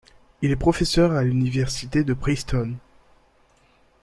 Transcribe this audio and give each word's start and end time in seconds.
Il 0.41 0.49
est 0.49 0.55
professeur 0.55 1.11
à 1.11 1.21
l'Université 1.23 2.03
de 2.03 2.15
Princeton. 2.15 2.73